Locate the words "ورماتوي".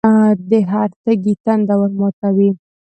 1.81-2.49